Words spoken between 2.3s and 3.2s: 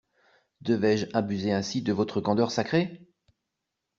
sacrée.